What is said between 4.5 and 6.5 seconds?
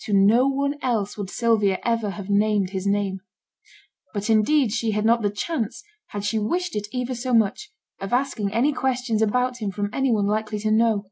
she had not the chance, had she